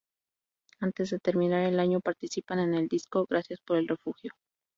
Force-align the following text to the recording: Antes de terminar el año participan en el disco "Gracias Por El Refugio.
Antes 0.79 1.11
de 1.11 1.19
terminar 1.19 1.61
el 1.67 1.79
año 1.79 1.99
participan 2.01 2.57
en 2.57 2.73
el 2.73 2.87
disco 2.87 3.27
"Gracias 3.29 3.59
Por 3.63 3.77
El 3.77 3.87
Refugio. 3.87 4.31